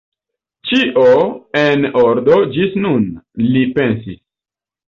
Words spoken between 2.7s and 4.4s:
nun, li pensis.